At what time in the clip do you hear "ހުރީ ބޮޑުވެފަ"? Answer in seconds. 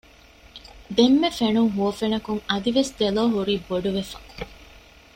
3.33-4.19